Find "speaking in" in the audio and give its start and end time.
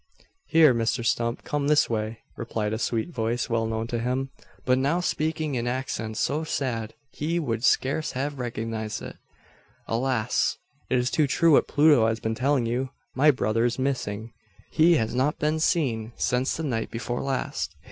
4.99-5.67